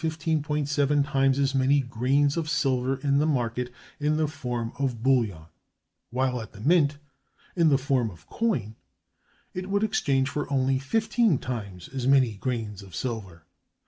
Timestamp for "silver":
2.49-2.95, 12.95-13.45